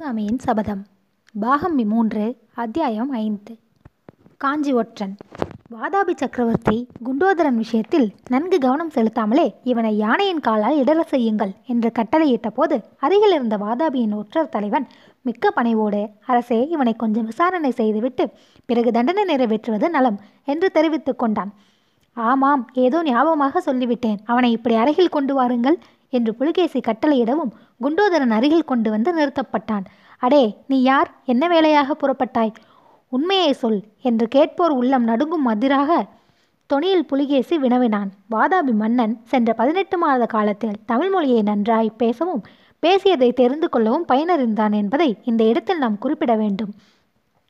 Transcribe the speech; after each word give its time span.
சிவகாமியின் 0.00 0.38
சபதம். 0.38 0.86
பாகம் 1.40 1.74
மூன்று 1.88 2.36
அத்தியாயம் 2.54 3.10
ஐந்து. 3.10 3.58
காஞ்சி 4.36 4.72
ஒற்றன். 4.72 5.16
வாதாபி 5.74 6.14
சக்கரவர்த்தி 6.14 6.76
குண்டோதரன் 7.04 7.58
விஷயத்தில் 7.62 8.06
நன்கு 8.28 8.58
கவனம் 8.58 8.90
செலுத்தாமலே 8.94 9.44
இவனை 9.64 9.96
யானையின் 9.96 10.40
காலால் 10.40 10.78
இடர 10.84 11.00
செய்யுங்கள் 11.00 11.52
என்று 11.66 11.92
கட்டளையிட்ட 11.98 12.50
போது 12.50 12.84
அருகில் 12.98 13.32
இருந்த 13.32 13.56
வாதாபியின் 13.56 14.16
ஒற்றர் 14.16 14.48
தலைவன் 14.48 14.86
மிக்க 15.22 15.50
பணிவோடு 15.50 16.08
அரசே 16.26 16.66
இவனை 16.68 16.94
கொஞ்சம் 16.94 17.24
விசாரணை 17.24 17.70
செய்துவிட்டு 17.70 18.30
பிறகு 18.66 18.90
தண்டனை 18.90 19.34
நிறைவேற்றுவது 19.34 19.88
நலம் 19.88 20.20
என்று 20.44 20.70
தெரிவித்துக் 20.70 21.18
கொண்டான். 21.18 21.54
ஆமாம் 22.12 22.70
ஏதோ 22.74 23.02
ஞாபகமாக 23.02 23.62
சொல்லிவிட்டேன். 23.66 24.18
அவனை 24.24 24.52
இப்படி 24.52 24.74
அருகில் 24.74 25.16
கொண்டு 25.16 25.34
வாருங்கள் 25.34 25.78
என்று 26.10 26.34
புலிகேசி 26.34 26.80
கட்டளையிடவும் 26.80 27.52
குண்டோதரன் 27.82 28.34
அருகில் 28.38 28.68
கொண்டு 28.70 28.90
வந்து 28.90 29.10
நிறுத்தப்பட்டான். 29.18 29.84
அடே 30.18 30.42
நீ 30.66 30.78
யார்? 30.82 31.10
என்ன 31.24 31.44
வேலையாக 31.48 31.96
புறப்பட்டாய்? 32.02 32.54
உண்மையை 33.08 33.52
சொல் 33.52 33.80
என்று 34.02 34.28
கேட்போர் 34.28 34.70
உள்ளம் 34.70 35.04
நடுங்கும் 35.04 35.46
மதிராக 35.48 36.06
தொனியில் 36.70 37.08
புலிகேசி 37.10 37.58
வினவினான். 37.58 38.10
வாதாபி 38.30 38.72
மன்னன் 38.72 39.14
சென்ற 39.24 39.52
பதினெட்டு 39.52 39.98
மாத 39.98 40.26
காலத்தில் 40.26 40.80
தமிழ் 40.86 41.10
மொழியை 41.10 41.42
நன்றாய் 41.42 41.90
பேசவும் 41.96 42.42
பேசியதை 42.78 43.30
தெரிந்து 43.32 43.68
கொள்ளவும் 43.68 44.06
பயனறிந்தான் 44.08 44.74
என்பதை 44.74 45.16
இந்த 45.24 45.42
இடத்தில் 45.44 45.78
நாம் 45.78 45.98
குறிப்பிட 45.98 46.34
வேண்டும். 46.34 46.70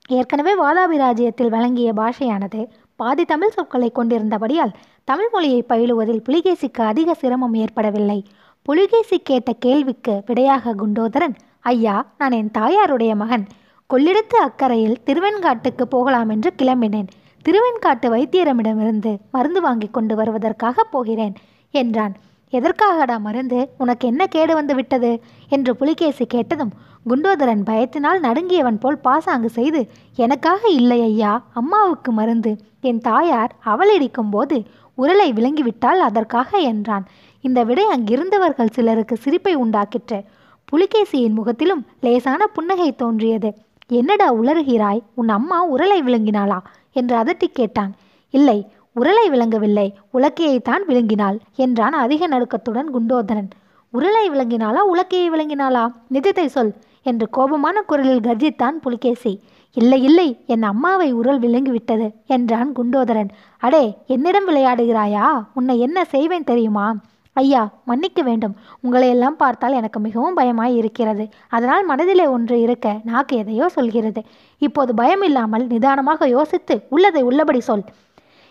ஏற்கனவே 0.08 0.52
வாதாபி 0.62 0.96
ராஜ்யத்தில் 0.96 1.48
வழங்கிய 1.48 1.90
பாஷையானது 1.92 2.62
பாதி 2.96 3.24
தமிழ் 3.24 3.50
சொற்களை 3.50 3.90
கொண்டிருந்தபடியால் 3.94 4.72
தமிழ் 5.04 5.30
மொழியை 5.32 5.60
பயிலுவதில் 5.62 6.24
புலிகேசிக்கு 6.28 6.82
அதிக 6.82 7.14
சிரமம் 7.14 7.54
ஏற்படவில்லை. 7.54 8.18
புலிகேசி 8.66 9.18
கேட்ட 9.18 9.52
கேள்விக்கு 9.52 10.22
விடையாக 10.26 10.74
குண்டோதரன் 10.74 11.34
ஐயா 11.60 11.94
நான் 12.18 12.30
என் 12.30 12.50
தாயாருடைய 12.58 13.12
மகன். 13.16 13.44
கொள்ளிடத்து 13.90 14.36
அக்கறையில் 14.46 15.00
திருவெண்காட்டுக்கு 15.06 15.84
போகலாம் 15.88 16.28
என்று 16.28 16.50
கிளம்பினேன். 16.58 17.08
திருவெண்காட்டு 17.44 18.08
வைத்தியரிடமிருந்து 18.14 19.12
மருந்து 19.30 19.60
வாங்கி 19.60 19.88
கொண்டு 19.90 20.14
வருவதற்காக 20.14 20.84
போகிறேன் 20.84 21.34
என்றான். 21.74 22.14
எதற்காகடா 22.52 23.16
மருந்து? 23.20 23.58
உனக்கு 23.78 24.04
என்ன 24.08 24.26
கேடு 24.26 24.54
வந்து 24.54 24.74
விட்டது? 24.74 25.10
என்று 25.48 25.76
புலிகேசி 25.76 26.26
கேட்டதும் 26.26 26.72
குண்டோதரன் 27.08 27.62
பயத்தினால் 27.70 28.20
நடுங்கியவன் 28.26 28.80
போல் 28.80 28.98
பாசாங்கு 28.98 29.50
செய்து 29.50 29.80
எனக்காக 30.16 30.62
இல்லை 30.68 31.00
ஐயா 31.02 31.32
அம்மாவுக்கு 31.54 32.12
மருந்து. 32.12 32.52
என் 32.80 33.00
தாயார் 33.00 33.54
அவளிடிக்கும் 33.64 34.30
போது 34.30 34.58
உரலை 34.98 35.28
விளங்கிவிட்டால் 35.32 36.00
அதற்காக 36.08 36.58
என்றான். 36.72 37.04
இந்த 37.40 37.64
விடை 37.64 37.84
அங்கிருந்தவர்கள் 37.86 38.70
சிலருக்கு 38.70 39.16
சிரிப்பை 39.16 39.56
உண்டாக்கிற்று. 39.56 40.24
புலிகேசியின் 40.72 41.34
முகத்திலும் 41.34 41.86
லேசான 42.00 42.46
புன்னகை 42.46 42.94
தோன்றியது. 42.94 43.54
என்னடா 43.88 44.34
உளறுகிறாய்? 44.34 45.00
உன் 45.14 45.28
அம்மா 45.28 45.72
உரலை 45.72 45.98
விழுங்கினாளா? 46.00 46.58
என்று 46.92 47.16
அதட்டி 47.16 47.44
கேட்டான். 47.52 47.94
இல்லை 48.30 48.66
உரலை 48.96 49.30
விளங்கவில்லை. 49.30 49.94
உலக்கையைத்தான் 50.14 50.82
விழுங்கினாள் 50.88 51.38
என்றான் 51.56 51.92
அதிக 51.92 52.28
நடுக்கத்துடன் 52.28 52.94
குண்டோதரன். 52.94 53.50
உருளை 53.90 54.30
விளங்கினாளா? 54.30 54.78
உலக்கையை 54.94 55.28
விளங்கினாளா? 55.34 55.92
நிஜத்தை 56.12 56.46
சொல் 56.46 56.72
என்று 57.02 57.28
கோபமான 57.30 57.82
குரலில் 57.82 58.20
கர்ஜித்தான் 58.20 58.70
புலிகேசி. 58.70 59.42
இல்லை 59.72 60.02
இல்லை. 60.02 60.38
என் 60.46 60.62
அம்மாவை 60.62 61.12
உரல் 61.12 61.40
விளங்கிவிட்டது 61.40 62.10
என்றான் 62.26 62.72
குண்டோதரன். 62.72 63.28
அடே 63.58 63.96
என்னிடம் 64.06 64.48
விளையாடுகிறாயா? 64.48 65.44
உன்னை 65.54 65.80
என்ன 65.80 66.04
செய்வேன் 66.04 66.44
தெரியுமா? 66.44 66.96
ஐயா 67.32 67.72
மன்னிக்க 67.84 68.22
வேண்டும். 68.22 68.54
உங்களையெல்லாம் 68.84 69.36
பார்த்தால் 69.42 69.72
எனக்கு 69.72 70.00
மிகவும் 70.00 70.36
பயமாய் 70.36 70.74
இருக்கிறது. 70.74 71.28
அதனால் 71.48 71.84
மனதிலே 71.84 72.26
ஒன்று 72.26 72.60
இருக்க 72.60 73.00
நாக்கு 73.04 73.36
எதையோ 73.36 73.68
சொல்கிறது. 73.68 74.22
இப்போது 74.58 74.94
பயம் 74.94 75.22
இல்லாமல் 75.22 75.66
நிதானமாக 75.66 76.28
யோசித்து 76.28 76.86
உள்ளதை 76.88 77.22
உள்ளபடி 77.22 77.60
சொல். 77.60 77.84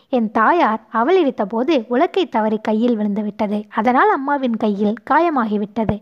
என் 0.10 0.32
தாயார் 0.32 0.82
அவளிடித்த 0.94 1.44
போது 1.46 1.86
உலக்கை 1.90 2.30
தவறி 2.30 2.58
கையில் 2.58 2.96
விழுந்து 2.96 3.24
விட்டது. 3.24 3.66
அதனால் 3.70 4.10
அம்மாவின் 4.10 4.58
கையில் 4.58 4.96
காயமாகிவிட்டது 5.10 5.98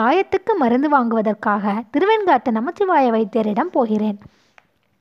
காயத்துக்கு 0.00 0.52
மருந்து 0.58 0.88
வாங்குவதற்காக 0.88 1.74
திருவெண்காட்டு 1.92 2.50
நமச்சிவாய 2.50 3.06
வைத்தியரிடம் 3.10 3.74
போகிறேன். 3.76 4.18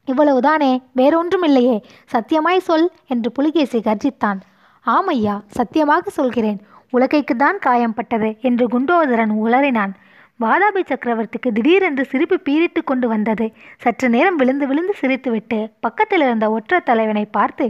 இவ்வளவுதானே 0.07 0.81
வேறொன்றும் 0.91 1.44
இல்லையே 1.44 1.83
சத்தியமாய் 2.11 2.66
சொல் 2.67 2.91
என்று 3.07 3.31
புலிகேசி 3.31 3.79
கர்ஜித்தான். 3.79 4.39
ஆமையா 4.85 5.41
சத்தியமாக 5.47 6.09
சொல்கிறேன். 6.09 6.59
உலகைக்கு 6.91 7.35
தான் 7.35 7.59
காயம்பட்டது 7.66 8.29
என்று 8.40 8.66
குண்டோதரன் 8.68 9.34
உளறினான். 9.44 9.94
வாதாபி 10.40 10.81
சக்கரவர்த்திக்கு 10.81 11.50
திடீரென்று 11.53 12.06
சிரிப்பு 12.06 12.38
பீரிட்டு 12.50 12.84
கொண்டு 12.84 13.07
வந்தது. 13.07 13.46
சற்று 13.78 14.09
நேரம் 14.09 14.35
விழுந்து 14.35 14.68
விழுந்து 14.68 14.94
சிரித்துவிட்டு 15.01 15.59
பக்கத்தில் 15.80 16.22
இருந்த 16.22 16.46
ஒற்ற 16.50 16.80
தலைவனை 16.80 17.25
பார்த்து 17.25 17.66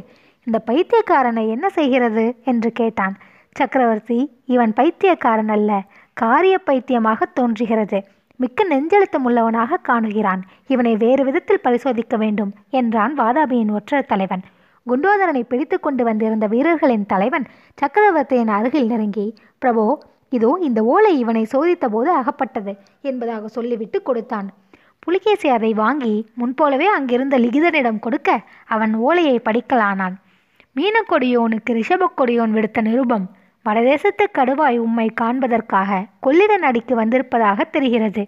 இந்த 0.48 0.58
பைத்தியக்காரனை 0.68 1.50
என்ன 1.50 1.70
செய்கிறது? 1.70 2.36
என்று 2.46 2.72
கேட்டான். 2.72 3.16
சக்கரவர்த்தி 3.52 4.20
இவன் 4.46 4.74
பைத்தியக்காரன் 4.74 5.50
அல்ல. 5.50 5.72
காரிய 6.14 6.58
பைத்தியமாக 6.58 7.26
தோன்றுகிறது. 7.26 8.00
மிக்க 8.36 8.66
நெஞ்செழுத்தம் 8.70 9.26
உள்ளவனாக 9.26 9.80
காணுகிறான். 9.88 10.42
இவனை 10.68 10.96
வேறு 10.96 11.24
விதத்தில் 11.24 11.64
பரிசோதிக்க 11.64 12.18
வேண்டும் 12.18 12.54
என்றான் 12.70 13.14
வாதாபியின் 13.20 13.72
ஒற்ற 13.72 14.02
தலைவன். 14.02 14.44
குண்டோதரனை 14.88 15.44
பிடித்து 15.44 15.80
கொண்டு 15.80 16.04
வந்திருந்த 16.04 16.46
வீரர்களின் 16.48 17.06
தலைவன் 17.06 17.46
சக்கரவர்த்தியின் 17.78 18.54
அருகில் 18.58 18.90
நெருங்கி 18.92 19.28
பிரபோ 19.62 19.86
இதோ 20.30 20.50
இந்த 20.62 20.80
ஓலை 20.84 21.14
இவனை 21.20 21.44
சோதித்த 21.54 21.86
போது 21.90 22.10
அகப்பட்டது 22.14 22.74
என்பதாக 23.02 23.48
சொல்லிவிட்டு 23.48 23.98
கொடுத்தான். 24.02 24.48
புலிகேசி 25.00 25.48
அதை 25.50 25.72
வாங்கி 25.74 26.14
முன்போலவே 26.34 26.88
அங்கிருந்த 26.88 27.36
லிகிதனிடம் 27.38 28.00
கொடுக்க 28.00 28.30
அவன் 28.66 28.94
ஓலையை 28.96 29.38
படிக்கலானான். 29.48 30.16
மீனக்கொடியோனுக்கு 30.76 31.72
ரிஷபக்கொடியோன் 31.80 32.54
விடுத்த 32.54 32.82
நிருபம் 32.82 33.26
வடதேசத்து 33.66 34.26
கடுவாய் 34.38 34.78
உம்மை 34.78 35.08
காண்பதற்காக 35.22 36.06
கொள்ளிட 36.20 36.54
நடிக்கு 36.58 36.94
வந்திருப்பதாக 36.96 37.64
தெரிகிறது. 37.72 38.24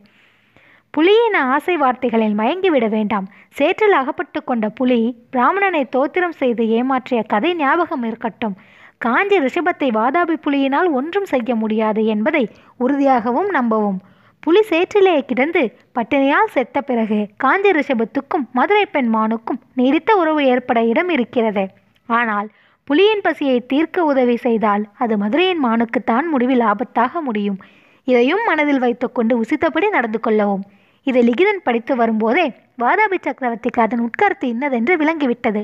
புலியின் 0.96 1.36
ஆசை 1.54 1.76
வார்த்தைகளில் 1.78 2.36
மயங்கிவிட 2.40 2.90
வேண்டாம். 2.90 3.28
சேற்றில் 3.50 3.96
அகப்பட்டு 4.00 4.40
கொண்ட 4.44 4.66
புலி 4.70 4.98
பிராமணனை 5.34 5.82
தோத்திரம் 5.96 6.36
செய்து 6.42 6.64
ஏமாற்றிய 6.80 7.20
கதை 7.28 7.52
ஞாபகம் 7.54 8.04
இருக்கட்டும். 8.04 8.54
காஞ்சி 8.98 9.38
ரிஷபத்தை 9.40 9.88
வாதாபி 10.00 10.36
புலியினால் 10.46 10.90
ஒன்றும் 10.92 11.26
செய்ய 11.26 11.56
முடியாது 11.56 12.02
என்பதை 12.06 12.44
உறுதியாகவும் 12.80 13.50
நம்பவும். 13.50 13.98
புலி 14.40 14.62
சேற்றிலே 14.70 15.16
கிடந்து 15.30 15.64
பட்டினியால் 15.98 16.54
செத்த 16.56 16.78
பிறகு 16.82 17.20
காஞ்சி 17.38 17.72
ரிஷபத்துக்கும் 17.72 18.46
மதுரை 18.52 18.86
பெண்மானுக்கும் 18.94 19.60
நீடித்த 19.74 20.16
உறவு 20.16 20.44
ஏற்பட 20.46 20.80
இடம் 20.92 21.10
இருக்கிறது. 21.10 21.66
ஆனால் 22.10 22.48
புலியின் 22.88 23.26
பசியை 23.28 23.58
தீர்க்க 23.66 24.06
உதவி 24.12 24.38
செய்தால் 24.46 24.86
அது 24.98 25.18
மதுரையின் 25.18 25.66
மானுக்குத்தான் 25.66 26.28
முடிவில் 26.36 26.64
ஆபத்தாக 26.72 27.22
முடியும். 27.22 27.60
இதையும் 28.08 28.46
மனதில் 28.46 28.84
வைத்துக்கொண்டு 28.86 29.34
உசித்தபடி 29.42 29.90
நடந்து 29.90 30.20
கொள்ளவும். 30.20 30.64
இதை 31.08 31.22
லிகிதன் 31.30 31.64
படித்து 31.64 31.96
வரும்போதே 31.96 32.46
வாதாபி 32.82 33.18
சக்கரவர்த்திக்கு 33.22 33.82
அதன் 33.82 34.00
உட்கருத்து 34.00 34.46
இன்னதென்று 34.48 34.94
விளங்கிவிட்டது. 34.98 35.62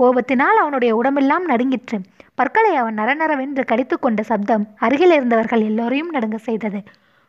கோபத்தினால் 0.00 0.58
அவனுடைய 0.62 0.96
உடம்பெல்லாம் 0.96 1.44
நடுங்கிற்று. 1.44 1.96
பற்களை 2.34 2.76
அவன் 2.76 2.98
நரநரவென்று 2.98 3.64
கடித்து 3.64 3.98
கொண்ட 3.98 4.22
சப்தம் 4.22 4.64
அருகில் 4.76 5.10
இருந்தவர்கள் 5.10 5.62
எல்லோரையும் 5.62 6.12
நடுங்க 6.12 6.38
செய்தது. 6.38 6.80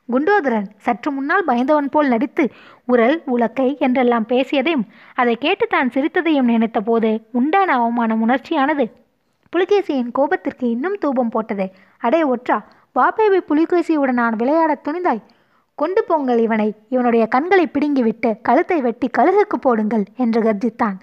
குண்டோதரன் 0.09 0.67
சற்று 0.77 1.11
முன்னால் 1.11 1.43
பயந்தவன் 1.43 1.89
போல் 1.89 2.07
நடித்து 2.07 2.43
உரல் 2.85 3.17
உலக்கை 3.27 3.77
என்றெல்லாம் 3.77 4.25
பேசியதையும் 4.29 4.85
அதை 5.13 5.35
கேட்டு 5.35 5.67
தான் 5.67 5.91
சிரித்ததையும் 5.93 6.49
நினைத்த 6.53 6.81
போது 6.81 7.11
உண்டான 7.31 7.73
அவமானம் 7.73 8.21
உணர்ச்சியானது. 8.21 8.85
புலிகேசியின் 9.53 10.11
கோபத்திற்கு 10.19 10.65
இன்னும் 10.75 10.97
தூபம் 10.99 11.29
போட்டது. 11.29 11.71
அடே 11.97 12.21
ஒற்றா 12.23 12.57
வாபேபி 12.95 13.39
புலிகேசியுடன் 13.49 14.19
நான் 14.21 14.35
விளையாடத் 14.35 14.87
துணிந்தாய். 14.87 15.23
கொண்டு 15.83 16.01
போங்கள் 16.03 16.39
இவனை. 16.39 16.67
இவனுடைய 16.89 17.23
கண்களை 17.27 17.65
பிடுங்கிவிட்டு 17.67 18.29
கழுத்தை 18.41 18.81
வெட்டி 18.81 19.07
கழுகுக்கு 19.17 19.57
போடுங்கள் 19.61 20.03
என்று 20.17 20.39
கர்ஜித்தான். 20.41 20.99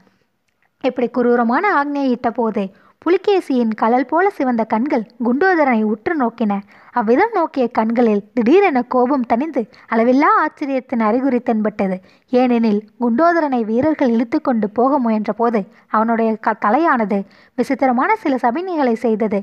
இப்படி 0.84 1.08
குரூரமான 1.08 1.64
ஆக்ஞையிட்ட 1.80 2.28
போது 2.30 2.62
புலிகேசியின் 3.04 3.72
கலல் 3.82 4.06
போல 4.06 4.26
சிவந்த 4.30 4.62
கண்கள் 4.64 5.04
குண்டோதரனை 5.26 5.82
உற்று 5.92 6.14
நோக்கின. 6.14 6.52
அவ்விதம் 6.92 7.32
நோக்கிய 7.32 7.64
கண்களில் 7.78 8.22
திடீரென 8.34 8.78
கோபம் 8.94 9.24
தணிந்து 9.32 9.62
அளவில்லா 9.92 10.30
ஆச்சரியத்தின் 10.42 11.04
அறிகுறி 11.08 11.40
தென்பட்டது. 11.40 11.96
ஏனெனில் 12.32 12.80
குண்டோதரனை 13.00 13.60
வீரர்கள் 13.64 14.08
இழுத்து 14.08 14.40
கொண்டு 14.40 14.68
போக 14.70 14.98
முயன்ற 14.98 15.32
போது 15.32 15.62
அவனுடைய 15.88 16.30
க 16.46 16.56
தலையானது 16.66 17.20
விசித்திரமான 17.58 18.16
சில 18.16 18.36
சமிக்ஞைகளை 18.42 18.96
செய்தது. 19.06 19.40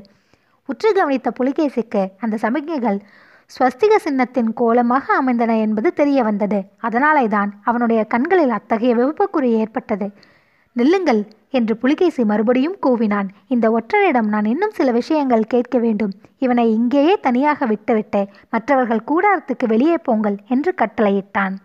உற்று 0.68 0.90
கவனித்த 0.92 1.32
புலிகேசிக்கு 1.40 2.04
அந்த 2.20 2.38
சமிக்ஞைகள் 2.44 3.00
ஸ்வஸ்திக 3.50 3.94
சின்னத்தின் 3.96 4.52
கோலமாக 4.52 5.06
அமைந்தன 5.14 5.52
என்பது 5.58 5.92
தெரிய 5.92 6.22
வந்தது 6.22 6.58
அதனாலே 6.76 7.28
தான் 7.28 7.50
அவனுடைய 7.64 8.04
கண்களில் 8.04 8.50
அத்தகைய 8.50 8.92
விபப்புக்குறி 8.96 9.50
ஏற்பட்டது. 9.60 10.06
நில்லுங்கள் 10.72 11.22
என்று 11.50 11.74
புலிகேசி 11.76 12.24
மறுபடியும் 12.24 12.76
கூவினான். 12.86 13.28
இந்த 13.48 13.66
ஒற்றனிடம் 13.70 14.28
நான் 14.28 14.44
இன்னும் 14.44 14.70
சில 14.70 14.92
விஷயங்கள் 14.92 15.44
கேட்க 15.44 15.78
வேண்டும். 15.78 16.12
இவனை 16.38 16.66
இங்கேயே 16.74 17.14
தனியாக 17.20 17.66
விட்டுவிட்டு 17.66 18.20
மற்றவர்கள் 18.50 19.06
கூடாரத்துக்கு 19.10 19.66
வெளியே 19.66 19.96
போங்கள் 19.98 20.36
என்று 20.48 20.74
கட்டளையிட்டான். 20.82 21.56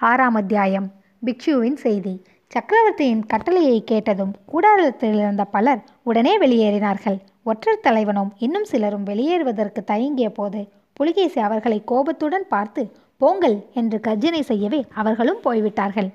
ஆறாம் 0.00 0.34
அத்தியாயம். 0.34 0.88
பிக்ஷுவின் 1.26 1.78
செய்தி. 1.86 2.14
சக்கரவர்த்தியின் 2.50 3.26
கட்டளையை 3.26 3.84
கேட்டதும் 3.84 4.32
கூடாரத்தில் 4.46 5.18
இருந்த 5.18 5.44
பலர் 5.44 5.82
உடனே 6.02 6.38
வெளியேறினார்கள். 6.38 7.18
ஒற்றர் 7.42 7.84
தலைவனும் 7.88 8.32
இன்னும் 8.38 8.64
சிலரும் 8.64 9.04
வெளியேறுவதற்கு 9.04 9.80
தயங்கிய 9.84 10.28
போது 10.30 10.60
புலிகேசி 10.96 11.40
அவர்களை 11.40 11.78
கோபத்துடன் 11.84 12.46
பார்த்து 12.48 12.82
போங்கள் 13.20 13.56
என்று 13.74 14.00
கர்ஜனை 14.00 14.42
செய்யவே 14.42 14.80
அவர்களும் 14.94 15.40
போய்விட்டார்கள். 15.40 16.08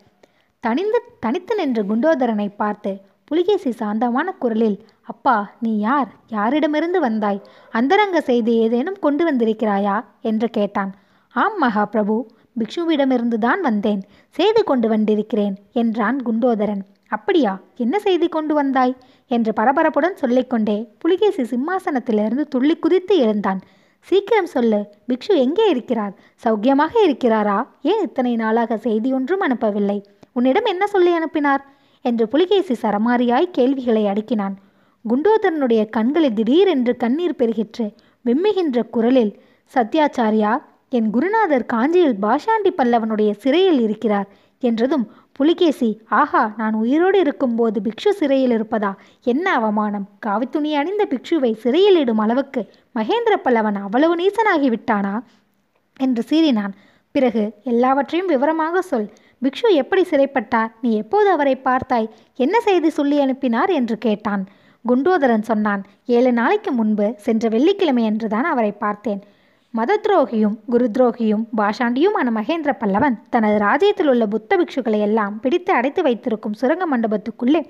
தனிந்து 0.63 0.99
தனித்து 1.19 1.53
நின்ற 1.55 1.81
குண்டோதரனை 1.83 2.47
பார்த்து 2.55 2.91
புலிகேசி 3.25 3.71
சாந்தமான 3.71 4.27
குரலில் 4.31 4.77
அப்பா 5.01 5.35
நீ 5.59 5.71
யார்? 5.79 6.09
யாரிடமிருந்து 6.29 6.99
வந்தாய்? 6.99 7.41
அந்தரங்க 7.71 8.21
செய்தி 8.21 8.53
ஏதேனும் 8.57 8.99
கொண்டு 8.99 9.23
வந்திருக்கிறாயா? 9.29 9.95
என்று 10.21 10.49
கேட்டான். 10.49 10.91
ஆம் 11.35 11.57
மகா 11.57 11.85
பிரபு 11.85 12.15
பிக்ஷுவிடமிருந்து 12.59 13.37
தான் 13.37 13.61
வந்தேன். 13.61 14.01
செய்தி 14.35 14.61
கொண்டு 14.63 14.87
வந்திருக்கிறேன் 14.87 15.55
என்றான் 15.73 16.17
குண்டோதரன். 16.25 16.81
அப்படியா? 17.07 17.53
என்ன 17.75 17.99
செய்தி 17.99 18.27
கொண்டு 18.27 18.53
வந்தாய்? 18.53 18.95
என்று 19.31 19.51
பரபரப்புடன் 19.55 20.19
சொல்லிக்கொண்டே 20.21 20.77
புலிகேசி 20.97 21.43
சிம்மாசனத்திலிருந்து 21.43 22.45
துள்ளி 22.47 22.75
குதித்து 22.77 23.15
எழுந்தான். 23.17 23.61
சீக்கிரம் 23.99 24.45
சொல்லு. 24.45 24.89
பிக்ஷு 25.07 25.35
எங்கே 25.35 25.69
இருக்கிறார்? 25.69 26.13
சௌக்கியமாக 26.43 26.91
இருக்கிறாரா? 27.07 27.67
ஏன் 27.81 28.01
இத்தனை 28.01 28.35
நாளாக 28.35 28.77
செய்தி 28.77 29.13
ஒன்றும் 29.13 29.41
அனுப்பவில்லை? 29.41 30.03
உன்னிடம் 30.33 30.65
என்ன 30.65 30.87
சொல்லி 30.87 31.11
அனுப்பினார்? 31.11 31.65
என்று 32.01 32.27
புலிகேசி 32.27 32.75
சரமாரியாய் 32.81 33.51
கேள்விகளை 33.51 34.03
அடுக்கினான். 34.05 34.55
குண்டோதரனுடைய 35.05 35.89
கண்களில் 35.89 36.33
திடீரென்று 36.33 36.97
கண்ணீர் 36.97 37.39
பெருகிற்று. 37.39 37.93
விம்முகின்ற 38.25 38.89
குரலில் 38.89 39.39
சத்யாச்சாரியா 39.75 40.57
என் 40.89 41.09
குருநாதர் 41.09 41.65
காஞ்சியில் 41.65 42.15
பாஷாண்டி 42.21 42.71
பல்லவனுடைய 42.77 43.31
சிறையில் 43.31 43.81
இருக்கிறார் 43.81 44.27
என்றதும் 44.59 45.11
புலிகேசி 45.39 45.89
ஆஹா 46.09 46.53
நான் 46.57 46.73
உயிரோடு 46.73 47.19
இருக்கும்போது 47.19 47.81
பிக்ஷு 47.81 48.09
சிறையில் 48.09 48.53
இருப்பதா? 48.57 48.89
என்ன 49.23 49.53
அவமானம்? 49.53 50.05
காவித்துணி 50.25 50.71
அணிந்த 50.73 51.07
பிக்ஷுவை 51.09 51.51
சிறையில் 51.53 51.97
இடும் 51.97 52.17
அளவுக்கு 52.17 52.61
மகேந்திர 52.95 53.35
பல்லவன் 53.43 53.77
அவ்வளவு 53.81 54.15
நீசனாகி 54.15 54.69
விட்டானா? 54.69 55.13
என்று 55.99 56.23
சீறினான். 56.29 56.73
பிறகு 57.15 57.43
எல்லாவற்றையும் 57.63 58.27
விவரமாக 58.27 58.81
சொல். 58.81 59.07
பிக்ஷு 59.43 59.69
எப்படி 59.73 60.01
சிறைப்பட்டார்? 60.09 60.71
நீ 60.81 60.95
எப்போது 60.95 61.29
அவரை 61.29 61.55
பார்த்தாய்? 61.63 62.09
என்ன 62.35 62.59
செய்தி 62.59 62.89
சொல்லி 62.89 63.19
அனுப்பினார்? 63.19 63.69
என்று 63.69 63.97
கேட்டான். 63.97 64.45
குண்டோதரன் 64.85 65.49
சொன்னான் 65.51 65.83
ஏழு 66.05 66.33
நாளைக்கு 66.33 66.71
முன்பு 66.71 67.13
சென்ற 67.17 67.49
வெள்ளிக்கிழமை 67.49 68.03
என்றுதான் 68.03 68.43
அவரை 68.43 68.71
பார்த்தேன். 68.71 69.23
மத 69.73 69.95
துரோகியும் 70.03 70.55
குரு 70.73 70.85
துரோகியும் 70.95 71.43
பாஷாண்டியுமான 71.57 72.27
மகேந்திர 72.37 72.71
பல்லவன் 72.79 73.17
தனது 73.29 73.57
ராஜ்யத்தில் 73.59 74.09
உள்ள 74.13 74.23
புத்த 74.25 74.57
பிக்ஷுக்களை 74.57 74.99
எல்லாம் 75.07 75.33
பிடித்து 75.39 75.71
அடைத்து 75.73 76.01
வைத்திருக்கும் 76.03 76.55
சுரங்க 76.61 76.85
மண்டபத்துக்குள்ளே 76.93 77.61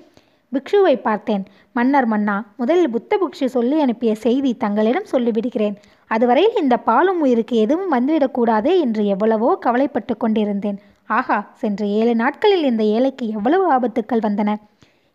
பிக்ஷுவை 0.52 0.94
பார்த்தேன். 1.02 1.42
மன்னர் 1.72 2.08
மன்னா 2.12 2.36
முதலில் 2.56 2.92
புத்த 2.94 3.18
பிக்ஷு 3.22 3.46
சொல்லி 3.56 3.76
அனுப்பிய 3.80 4.12
செய்தி 4.14 4.52
தங்களிடம் 4.56 5.10
சொல்லிவிடுகிறேன். 5.12 5.76
அதுவரையில் 6.10 6.56
இந்த 6.62 6.76
பாலும் 6.88 7.20
உயிருக்கு 7.20 7.56
எதுவும் 7.56 7.92
வந்துவிடக்கூடாதே 7.92 8.72
என்று 8.84 9.04
எவ்வளவோ 9.06 9.50
கவலைப்பட்டு 9.66 10.16
கொண்டிருந்தேன். 10.16 10.78
ஆகா 11.18 11.38
சென்ற 11.62 11.84
ஏழு 12.00 12.14
நாட்களில் 12.14 12.64
இந்த 12.70 12.84
ஏழைக்கு 12.96 13.26
எவ்வளவு 13.36 13.66
ஆபத்துக்கள் 13.76 14.24
வந்தன. 14.26 14.56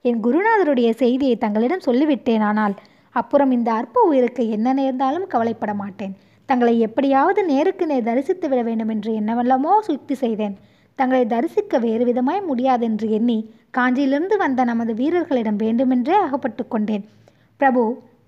என் 0.05 0.21
குருநாதருடைய 0.25 0.89
செய்தியை 1.03 1.37
தங்களிடம் 1.37 1.85
சொல்லிவிட்டேன் 1.85 2.45
ஆனால் 2.51 2.75
அப்புறம் 3.15 3.51
இந்த 3.51 3.69
அற்ப 3.73 4.01
உயிருக்கு 4.11 4.45
என்ன 4.49 4.73
நேர்ந்தாலும் 4.73 5.27
கவலைப்பட 5.27 5.73
மாட்டேன் 5.73 6.15
தங்களை 6.49 6.79
எப்படியாவது 6.79 7.41
நேருக்கு 7.45 7.85
நேர் 7.85 8.03
தரிசித்து 8.03 8.49
விட 8.49 8.61
வேண்டும் 8.61 8.89
என்று 8.89 9.13
என்னவெல்லாமோ 9.13 9.81
சுத்தி 9.81 10.15
செய்தேன். 10.15 10.55
தங்களை 10.99 11.25
தரிசிக்க 11.25 11.77
வேறு 11.77 12.03
விதமாய் 12.05 12.41
முடியாதென்று 12.49 13.07
எண்ணி 13.09 13.37
காஞ்சியிலிருந்து 13.77 14.35
வந்த 14.37 14.63
நமது 14.63 14.93
வீரர்களிடம் 14.93 15.55
வேண்டுமென்றே 15.55 16.13
அகப்பட்டு 16.13 16.67
கொண்டேன். 16.67 17.03
பிரபு 17.57 17.81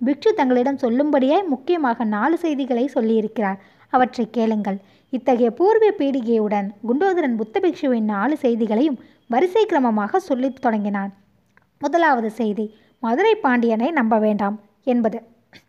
பிக்ஷு 0.06 0.32
தங்களிடம் 0.36 0.82
சொல்லும்படியாய் 0.82 1.48
முக்கியமாக 1.48 2.04
நாலு 2.16 2.38
செய்திகளை 2.38 2.90
சொல்லியிருக்கிறார். 2.94 3.60
அவற்றை 3.94 4.26
கேளுங்கள். 4.32 4.80
இத்தகைய 5.10 5.50
பூர்வ 5.52 5.86
பீடிகையுடன் 6.00 6.68
குண்டோதரன் 6.88 7.40
புத்த 7.42 7.60
பிக்ஷுவின் 7.60 8.12
நாலு 8.16 8.38
செய்திகளையும் 8.38 9.00
வரிசை 9.28 9.66
கிரமமாக 9.66 10.16
சொல்லித் 10.16 10.62
தொடங்கினான். 10.62 11.14
முதலாவது 11.80 12.30
செய்தி 12.32 12.66
மதுரை 13.00 13.36
பாண்டியனை 13.36 13.92
நம்ப 13.92 14.16
வேண்டாம் 14.20 14.56
என்பது. 14.84 15.20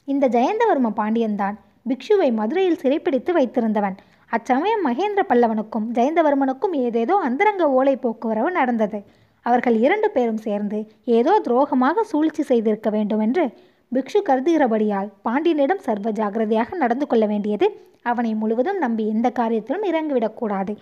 இந்த 0.05 0.29
ஜெயந்தவர்ம 0.29 0.91
பாண்டியன்தான். 1.01 1.57
பிக்ஷுவை 1.89 2.29
மதுரையில் 2.33 2.81
சிறைப்பிடித்து 2.83 3.33
வைத்திருந்தவன். 3.33 3.97
அச்சமயம் 4.31 4.85
மகேந்திர 4.87 5.23
பல்லவனுக்கும் 5.29 5.87
ஜெயந்தவர்மனுக்கும் 5.97 6.75
ஏதேதோ 6.87 7.15
அந்தரங்க 7.29 7.65
ஓலை 7.71 7.95
போக்குவரவு 7.97 8.51
நடந்தது. 8.51 8.99
அவர்கள் 9.47 9.77
இரண்டு 9.79 10.09
பேரும் 10.11 10.43
சேர்ந்து 10.47 10.79
ஏதோ 11.19 11.33
துரோகமாக 11.49 12.03
சூழ்ச்சி 12.03 12.43
செய்திருக்க 12.43 12.89
வேண்டும் 12.91 13.21
என்று 13.21 13.45
பிக்ஷு 13.93 14.21
கருதுகிறபடியால் 14.29 15.09
பாண்டியனிடம் 15.23 15.85
சர்வ 15.87 16.09
ஜாகிரதையாக 16.11 16.77
நடந்து 16.77 17.07
கொள்ள 17.07 17.27
வேண்டியது 17.27 17.67
அவனை 18.03 18.33
முழுவதும் 18.35 18.79
நம்பி 18.79 19.05
எந்த 19.09 19.29
காரியத்திலும் 19.39 19.87
இறங்கிவிடக்கூடாது 19.91 20.73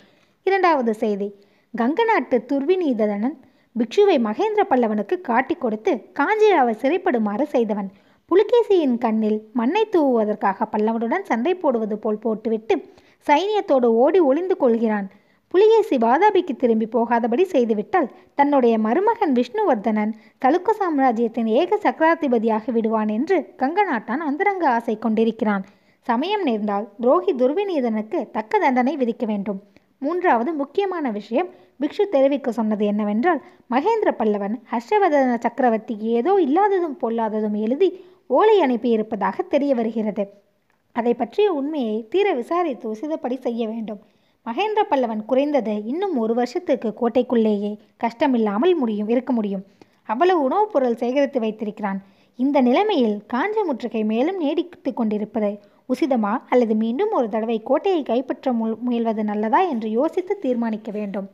இரண்டாவது 0.47 0.95
செய்தி. 0.95 1.29
கங்க 1.75 2.01
நாட்டு 2.05 2.37
துர்விநீதனன் 2.51 3.37
பிக்ஷுவை 3.77 4.17
மகேந்திர 4.27 4.63
பல்லவனுக்கு 4.71 5.17
காட்டிக் 5.21 5.61
கொடுத்து 5.61 5.93
காஞ்சியில் 6.13 6.61
அவர் 6.63 6.81
சிறைப்படுமாறு 6.83 7.47
செய்தவன். 7.55 7.89
புலிகேசியின் 8.31 8.97
கண்ணில் 8.99 9.37
மண்ணை 9.53 9.83
தூவுவதற்காக 9.93 10.67
பல்லவனுடன் 10.73 11.27
சண்டை 11.29 11.53
போடுவது 11.55 11.97
போல் 11.99 12.19
போட்டுவிட்டு 12.19 12.75
சைனியத்தோடு 13.27 13.89
ஓடி 14.03 14.21
ஒளிந்து 14.21 14.57
கொள்கிறான். 14.57 15.07
புலிகேசி 15.55 15.97
வாதாபிக்கு 15.97 16.55
திரும்பி 16.57 16.87
போகாதபடி 16.87 17.45
செய்துவிட்டால் 17.53 18.09
தன்னுடைய 18.35 18.75
மருமகன் 18.79 19.35
விஷ்ணுவர்தனன் 19.39 20.13
தலுக்க 20.45 20.75
சாம்ராஜ்யத்தின் 20.81 21.51
ஏக 21.61 21.79
சக்கராதிபதியாக 21.85 22.73
விடுவான் 22.73 23.13
என்று 23.19 23.39
கங்கநாட்டான் 23.63 24.25
அந்தரங்க 24.29 24.67
ஆசை 24.71 24.97
கொண்டிருக்கிறான். 24.99 25.65
சமயம் 26.07 26.45
நேர்ந்தால் 26.49 26.89
துரோகி 27.01 27.35
துர்விநீதனுக்கு 27.35 28.19
தக்க 28.31 28.59
தண்டனை 28.59 28.95
விதிக்க 28.97 29.27
வேண்டும். 29.27 29.61
மூன்றாவது 29.99 30.51
முக்கியமான 30.53 31.11
விஷயம் 31.11 31.49
பிக்ஷு 31.81 32.05
தெரிவிக்க 32.15 32.49
சொன்னது 32.53 32.85
என்னவென்றால் 32.87 33.41
மகேந்திர 33.75 34.11
பல்லவன் 34.19 34.55
ஹர்ஷவர்தன 34.73 35.39
சக்கரவர்த்திக்கு 35.47 36.09
ஏதோ 36.19 36.33
இல்லாததும் 36.47 36.99
பொல்லாததும் 37.03 37.57
எழுதி 37.65 37.89
ஓலை 38.27 38.61
அனுப்பியிருப்பதாக 38.61 39.47
தெரிய 39.49 39.75
வருகிறது. 39.75 40.31
அதை 40.93 41.15
பற்றிய 41.15 41.53
உண்மையை 41.53 42.07
தீர 42.09 42.33
விசாரித்து 42.33 42.93
உசிதப்படி 42.93 43.39
செய்ய 43.39 43.69
வேண்டும். 43.69 43.99
மகேந்திர 44.47 44.83
பல்லவன் 44.91 45.25
குறைந்தது 45.25 45.85
இன்னும் 45.85 46.19
ஒரு 46.19 46.35
வருஷத்துக்கு 46.35 46.95
கோட்டைக்குள்ளேயே 46.95 47.79
கஷ்டமில்லாமல் 47.97 48.75
முடியும் 48.75 49.09
இருக்க 49.09 49.33
முடியும். 49.33 49.65
அவ்வளவு 50.03 50.43
உணவுப் 50.43 50.73
பொருள் 50.73 50.97
சேகரித்து 50.97 51.41
வைத்திருக்கிறான். 51.41 52.03
இந்த 52.37 52.61
நிலைமையில் 52.61 53.27
காஞ்சி 53.27 53.63
முற்றுகை 53.63 54.05
மேலும் 54.05 54.37
நீடித்து 54.37 54.95
கொண்டிருப்பது 54.95 55.59
உசிதமா 55.89 56.43
அல்லது 56.49 56.75
மீண்டும் 56.75 57.11
ஒரு 57.11 57.29
தடவை 57.29 57.63
கோட்டையை 57.63 58.03
கைப்பற்ற 58.03 58.53
மு- 58.53 58.77
முயல்வது 58.89 59.23
நல்லதா 59.23 59.61
என்று 59.61 59.91
யோசித்து 59.91 60.39
தீர்மானிக்க 60.39 60.93
வேண்டும். 60.93 61.29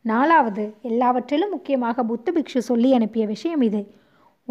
நாலாவது 0.00 0.74
எல்லாவற்றிலும் 0.82 1.50
முக்கியமாக 1.50 2.04
புத்த 2.04 2.32
பிக்ஷு 2.32 2.58
சொல்லி 2.58 2.94
அனுப்பிய 2.94 3.26
விஷயம் 3.26 3.60
இது. 3.60 3.86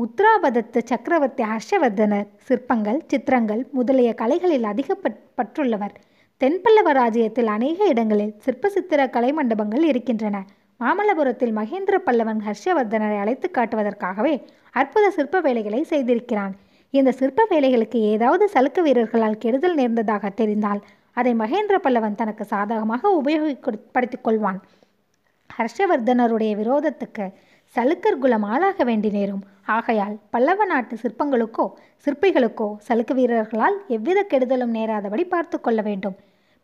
உத்ராபதத்து 0.03 0.79
சக்கரவர்த்தி 0.85 1.43
ஹர்ஷவர்தனர் 1.43 2.25
சிற்பங்கள் 2.47 2.97
சித்திரங்கள் 3.07 3.61
முதலிய 3.71 4.13
கலைகளில் 4.13 4.65
அதிக 4.71 4.97
பற்றுள்ளவர். 5.37 5.93
தென்பல்லவ 6.41 6.91
ராஜ்யத்தில் 6.99 7.47
அநேக 7.47 7.87
இடங்களில் 7.87 8.33
சிற்ப 8.45 8.69
சித்திர 8.69 9.09
கலை 9.09 9.29
மண்டபங்கள் 9.33 9.83
இருக்கின்றன. 9.83 10.43
மாமல்லபுரத்தில் 10.79 11.53
மகேந்திர 11.59 11.97
பல்லவன் 12.07 12.41
ஹர்ஷவர்தனரை 12.47 13.17
அழைத்து 13.19 13.49
காட்டுவதற்காகவே 13.53 14.35
அற்புத 14.71 15.11
சிற்ப 15.11 15.39
வேலைகளை 15.39 15.81
செய்திருக்கிறான். 15.89 16.53
இந்த 16.89 17.11
சிற்ப 17.11 17.47
வேலைகளுக்கு 17.49 17.99
ஏதாவது 18.13 18.45
சலுக்க 18.53 18.81
வீரர்களால் 18.81 19.37
கெடுதல் 19.37 19.75
நேர்ந்ததாக 19.75 20.29
தெரிந்தால் 20.29 20.81
அதை 21.13 21.33
மகேந்திர 21.33 21.77
பல்லவன் 21.83 22.15
தனக்கு 22.15 22.45
சாதகமாக 22.45 23.21
உபயோகப்படுத்திக் 23.23 24.25
கொள்வான். 24.27 24.59
ஹர்ஷவர்தனருடைய 25.49 26.53
விரோதத்துக்கு 26.61 27.25
சலுக்கர் 27.75 28.21
குலம் 28.23 28.45
ஆளாக 28.53 28.83
வேண்டி 28.89 29.09
நேரும். 29.15 29.41
ஆகையால் 29.75 30.13
பல்லவ 30.33 30.65
நாட்டு 30.65 30.95
சிற்பங்களுக்கோ 31.01 31.65
சிற்பிகளுக்கோ 32.05 32.67
சலுக்கு 32.87 33.13
வீரர்களால் 33.17 33.77
எவ்வித 33.95 34.19
கெடுதலும் 34.31 34.75
நேராதபடி 34.77 35.23
பார்த்து 35.33 35.57
கொள்ள 35.65 35.79
வேண்டும். 35.87 36.15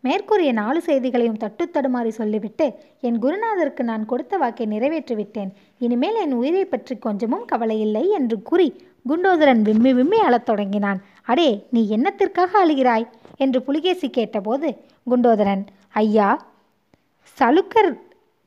மேற்கூறிய 0.03 0.51
நாலு 0.59 0.79
செய்திகளையும் 0.87 1.39
தட்டு 1.41 1.63
தடுமாறி 1.73 2.11
சொல்லிவிட்டு 2.19 2.65
என் 3.07 3.17
குருநாதருக்கு 3.23 3.83
நான் 3.89 4.05
கொடுத்த 4.11 4.37
வாக்கை 4.43 4.65
நிறைவேற்றிவிட்டேன். 4.73 5.51
இனிமேல் 5.85 6.19
என் 6.23 6.37
உயிரை 6.39 6.63
பற்றி 6.65 6.95
கொஞ்சமும் 7.07 7.45
கவலை 7.51 7.77
இல்லை 7.87 8.05
என்று 8.19 8.37
கூறி 8.49 8.67
குண்டோதரன் 9.09 9.61
விம்மி 9.67 9.93
விம்மி 9.99 10.21
அழத் 10.27 10.47
தொடங்கினான். 10.49 11.01
அடே 11.31 11.49
நீ 11.75 11.83
என்னத்திற்காக 11.97 12.51
அழுகிறாய்? 12.63 13.05
என்று 13.43 13.61
புலிகேசி 13.67 14.09
கேட்டபோது 14.19 14.69
குண்டோதரன் 15.11 15.63
ஐயா 16.03 16.29
சலுக்கர் 17.37 17.91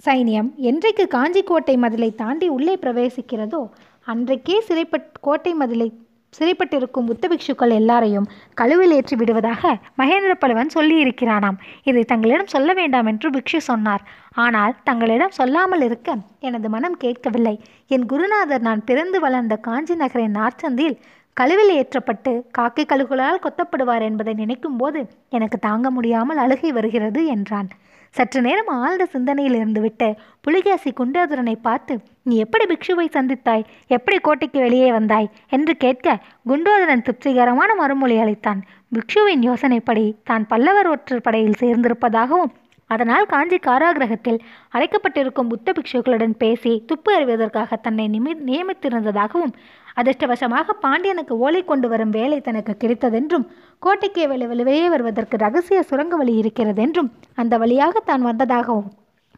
சைனியம் 0.07 0.49
என்றைக்கு 0.71 1.05
காஞ்சி 1.07 1.43
கோட்டை 1.43 1.75
மதிலை 1.77 2.09
தாண்டி 2.15 2.49
உள்ளே 2.49 2.75
பிரவேசிக்கிறதோ 2.77 3.63
அன்றைக்கே 4.07 4.57
சிறைப்பட் 4.69 5.13
கோட்டை 5.21 5.53
மதிலை 5.55 5.89
சிறைப்பட்டிருக்கும் 6.33 7.09
புத்த 7.09 7.25
பிக்ஷுக்கள் 7.29 7.73
எல்லாரையும் 7.73 8.27
கழுவில் 8.55 8.91
ஏற்றி 8.91 9.17
விடுவதாக 9.17 9.63
மகேந்திர 10.01 10.33
பலவன் 10.35 10.75
சொல்லியிருக்கிறானாம். 10.75 11.59
இதை 11.83 12.03
தங்களிடம் 12.05 12.53
சொல்ல 12.55 12.73
வேண்டாம் 12.73 13.07
என்று 13.07 13.29
பிக்ஷு 13.31 13.61
சொன்னார். 13.69 14.03
ஆனால் 14.45 14.75
தங்களிடம் 14.85 15.37
சொல்லாமல் 15.39 15.81
இருக்க 15.81 16.17
எனது 16.41 16.69
மனம் 16.69 16.97
கேட்கவில்லை. 16.97 17.55
என் 17.91 18.07
குருநாதர் 18.07 18.67
நான் 18.69 18.83
பிறந்து 18.85 19.21
வளர்ந்த 19.21 19.57
காஞ்சி 19.69 19.95
நகரின் 19.95 20.37
நார்ச்சந்தில் 20.41 20.97
கழுவில் 21.37 21.73
ஏற்றப்பட்டு 21.79 22.33
காக்கை 22.51 22.83
கழுகுகளால் 22.87 23.45
கொத்தப்படுவார் 23.45 24.05
என்பதை 24.09 24.33
நினைக்கும் 24.35 24.77
போது 24.77 25.01
எனக்கு 25.29 25.59
தாங்க 25.59 25.89
முடியாமல் 25.91 26.37
அழுகை 26.37 26.71
வருகிறது 26.73 27.21
என்றான். 27.27 27.69
சற்று 28.15 28.41
நேரம் 28.41 28.71
ஆழ்ந்த 28.81 29.05
சிந்தனையில் 29.15 29.57
இருந்துவிட்டு 29.61 30.09
புலிகேசி 30.41 30.91
குண்டோதரனை 30.93 31.57
பார்த்து 31.63 31.95
நீ 32.23 32.35
எப்படி 32.37 32.65
பிக்ஷுவை 32.73 33.07
சந்தித்தாய்? 33.17 33.65
எப்படி 33.89 34.19
கோட்டைக்கு 34.19 34.59
வெளியே 34.61 34.91
வந்தாய்? 34.93 35.29
என்று 35.49 35.75
கேட்க 35.77 36.17
குண்டோதரன் 36.49 37.05
திருப்திகரமான 37.07 37.71
மறுமொழி 37.75 38.19
அளித்தான். 38.25 38.61
பிக்ஷுவின் 38.93 39.47
யோசனைப்படி 39.51 40.07
தான் 40.25 40.47
பல்லவர் 40.47 40.93
ஒற்றர் 40.95 41.27
படையில் 41.29 41.61
சேர்ந்திருப்பதாகவும் 41.63 42.55
அதனால் 42.91 43.27
காஞ்சி 43.27 43.59
காராகிரகத்தில் 43.59 44.43
அழைக்கப்பட்டிருக்கும் 44.77 45.51
புத்த 45.53 45.69
பிக்ஷுக்களுடன் 45.73 46.35
பேசி 46.39 46.73
துப்பு 46.87 47.11
அறிவதற்காக 47.19 47.77
தன்னை 47.77 48.07
நிமி 48.09 48.33
நியமித்திருந்ததாகவும் 48.49 49.55
அதிர்ஷ்டவசமாக 49.97 50.73
பாண்டியனுக்கு 50.81 51.39
ஓலை 51.39 51.65
கொண்டு 51.65 51.89
வரும் 51.89 52.11
வேலை 52.11 52.41
தனக்கு 52.41 52.77
கிடைத்ததென்றும் 52.79 53.47
கோட்டைக்கே 53.83 54.25
வெளியே 54.29 54.89
வருவதற்கு 54.89 55.37
ரகசிய 55.37 55.83
சுரங்க 55.83 56.17
வழி 56.17 56.35
இருக்கிறதென்றும் 56.41 57.13
அந்த 57.35 57.59
வழியாக 57.59 58.01
தான் 58.01 58.23
வந்ததாகவும் 58.23 58.91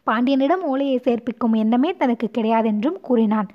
பாண்டியனிடம் 0.03 0.63
ஓலையை 0.63 0.99
சேர்ப்பிக்கும் 1.03 1.55
எண்ணமே 1.55 1.95
தனக்கு 1.95 2.27
கிடையாதென்றும் 2.33 2.99
கூறினான். 3.01 3.47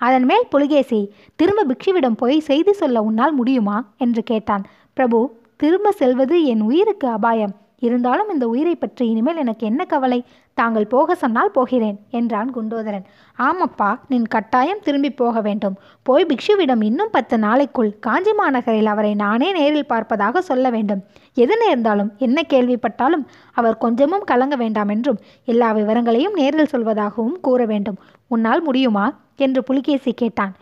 அதன் 0.00 0.24
மேல் 0.24 0.46
புலிகேசி 0.50 1.12
திரும்ப 1.36 1.64
பிக்ஷுவிடம் 1.64 2.16
போய் 2.16 2.40
செய்தி 2.40 2.72
சொல்ல 2.72 3.02
உன்னால் 3.02 3.32
முடியுமா? 3.32 3.76
என்று 3.98 4.22
கேட்டான். 4.22 4.64
பிரபு 4.94 5.18
திரும்ப 5.56 5.92
செல்வது 5.92 6.44
என் 6.44 6.60
உயிருக்கு 6.60 7.08
அபாயம். 7.08 7.54
இருந்தாலும் 7.84 8.32
இந்த 8.32 8.44
உயிரை 8.48 8.74
பற்றி 8.74 9.04
இனிமேல் 9.08 9.36
எனக்கு 9.36 9.64
என்ன 9.66 9.82
கவலை? 9.84 10.18
தாங்கள் 10.58 10.86
போக 10.86 11.14
சொன்னால் 11.14 11.50
போகிறேன் 11.50 11.96
என்றான் 12.10 12.50
குண்டோதரன். 12.54 13.06
ஆமப்பா 13.38 13.88
நின் 14.08 14.26
கட்டாயம் 14.26 14.82
திரும்பி 14.82 15.10
போக 15.10 15.40
வேண்டும். 15.40 15.76
போய் 16.02 16.26
பிக்ஷுவிடம் 16.28 16.82
இன்னும் 16.84 17.12
பத்து 17.12 17.38
நாளைக்குள் 17.38 17.90
காஞ்சி 17.98 18.32
மாநகரில் 18.32 18.86
அவரை 18.86 19.12
நானே 19.14 19.48
நேரில் 19.52 19.90
பார்ப்பதாக 19.92 20.42
சொல்ல 20.50 20.70
வேண்டும். 20.70 21.02
எது 21.34 21.56
நேர்ந்தாலும் 21.56 22.12
என்ன 22.18 22.40
கேள்விப்பட்டாலும் 22.48 23.24
அவர் 23.52 23.78
கொஞ்சமும் 23.78 24.24
கலங்க 24.24 24.56
வேண்டாம் 24.56 24.88
என்றும் 24.88 25.22
எல்லா 25.44 25.70
விவரங்களையும் 25.72 26.34
நேரில் 26.34 26.72
சொல்வதாகவும் 26.72 27.40
கூற 27.40 27.64
வேண்டும். 27.64 28.00
உன்னால் 28.28 28.62
முடியுமா? 28.62 29.06
என்று 29.36 29.60
புலிகேசி 29.64 30.12
கேட்டான். 30.12 30.52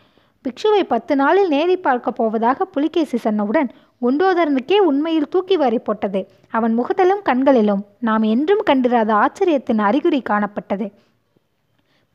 பிக்ஷுவை 0.45 0.83
பத்து 0.89 1.15
நாளில் 1.17 1.49
நேரில் 1.49 1.83
பார்க்க 1.83 2.11
போவதாக 2.11 2.65
புலிகேசி 2.65 3.19
சொன்னவுடன் 3.25 3.69
குண்டோதரனுக்கே 4.03 4.79
உண்மையில் 4.79 5.29
தூக்கி 5.29 5.57
வாரி 5.57 5.79
போட்டது. 5.79 6.21
அவன் 6.53 6.75
முகத்திலும் 6.75 7.23
கண்களிலும் 7.23 7.83
நாம் 8.09 8.25
என்றும் 8.35 8.63
கண்டிராத 8.69 9.11
ஆச்சரியத்தின் 9.15 9.83
அறிகுறி 9.89 10.21
காணப்பட்டது. 10.31 10.87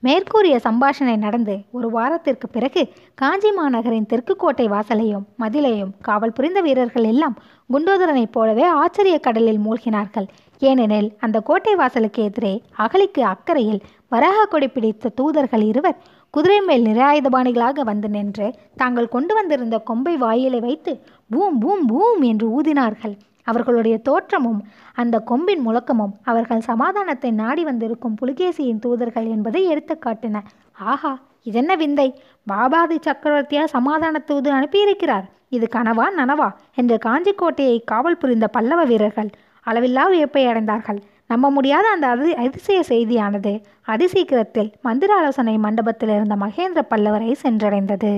மேற்கூறிய 0.03 0.55
சம்பாஷணை 0.65 1.15
நடந்து 1.17 1.53
ஒரு 1.71 1.87
வாரத்திற்கு 1.89 2.47
பிறகு 2.47 2.81
காஞ்சி 3.21 3.51
மாநகரின் 3.51 4.09
தெற்கு 4.11 4.33
கோட்டை 4.35 4.67
வாசலையும் 4.67 5.23
மதிலையும் 5.43 5.93
காவல் 6.07 6.35
புரிந்த 6.37 6.59
வீரர்கள் 6.61 7.07
எல்லாம் 7.11 7.35
குண்டோதரனைப் 7.69 8.33
போலவே 8.35 8.65
ஆச்சரிய 8.81 9.17
கடலில் 9.19 9.63
மூழ்கினார்கள். 9.65 10.27
ஏனெனில் 10.61 11.09
அந்த 11.19 11.37
கோட்டை 11.39 11.73
வாசலுக்கு 11.75 12.21
எதிரே 12.23 12.53
அகலிக்கு 12.85 13.23
அக்கறையில் 13.33 13.81
வராக 14.13 14.45
கொடி 14.45 14.67
பிடித்த 14.67 15.11
தூதர்கள் 15.19 15.65
இருவர் 15.71 15.97
குதிரை 16.33 16.59
மேல் 16.61 16.85
நிராயுதபாணிகளாக 16.85 17.83
வந்து 17.89 18.09
நின்று 18.09 18.47
தாங்கள் 18.75 19.13
கொண்டு 19.15 19.33
வந்திருந்த 19.33 19.77
கொம்பை 19.89 20.15
வாயிலை 20.17 20.59
வைத்து 20.59 20.93
பூம் 21.29 21.57
பூம் 21.59 21.85
பூம் 21.85 22.21
என்று 22.21 22.47
ஊதினார்கள். 22.57 23.15
அவர்களுடைய 23.49 23.95
தோற்றமும் 24.07 24.59
அந்த 25.01 25.15
கொம்பின் 25.31 25.63
முழக்கமும் 25.67 26.13
அவர்கள் 26.31 26.67
சமாதானத்தை 26.69 27.31
நாடி 27.41 27.63
வந்திருக்கும் 27.63 28.17
புலிகேசியின் 28.21 28.83
தூதர்கள் 28.85 29.27
என்பதை 29.35 29.61
எடுத்து 29.73 29.95
காட்டின. 30.05 30.43
ஆஹா 30.91 31.13
இதென்ன 31.43 31.73
விந்தை? 31.75 32.07
பாபாதி 32.51 32.97
சக்கரவர்த்தியா 33.07 33.63
சமாதான 33.75 34.19
தூது 34.29 34.49
அனுப்பியிருக்கிறார். 34.51 35.25
இது 35.49 35.65
கனவா 35.75 36.05
நனவா 36.19 36.49
என்று 36.75 36.95
காஞ்சிக்கோட்டையை 37.05 37.77
காவல் 37.91 38.21
புரிந்த 38.21 38.47
பல்லவ 38.47 38.81
வீரர்கள் 38.83 39.29
அளவில்லா 39.67 40.03
வியப்பை 40.13 40.43
அடைந்தார்கள். 40.47 40.99
நம்ப 41.31 41.45
முடியாத 41.51 41.85
அந்த 41.87 42.07
அதி 42.07 42.33
அதிசய 42.41 42.79
செய்தியானது 42.89 43.53
அதிசீக்கிரத்தில் 43.93 44.69
மந்திர 44.81 45.11
ஆலோசனை 45.15 45.55
மண்டபத்தில் 45.65 46.09
இருந்த 46.09 46.35
மகேந்திர 46.35 46.81
பல்லவரை 46.91 47.31
சென்றடைந்தது. 47.43 48.11